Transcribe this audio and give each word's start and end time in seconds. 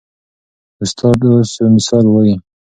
استاد 0.83 1.19
اوس 1.27 1.51
مثال 1.75 2.05
وایي. 2.09 2.35